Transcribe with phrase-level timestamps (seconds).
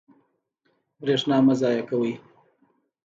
[1.01, 2.13] برښنا مه ضایع کوئ